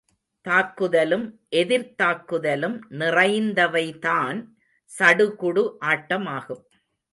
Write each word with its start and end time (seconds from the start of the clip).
தாக்குதலும் 0.45 1.25
எதிர்தாக்குதலும் 1.51 2.77
நிறைந்தவைதான் 2.91 4.39
சடுகுடு 4.91 5.63
ஆட்டமாகும். 5.85 6.63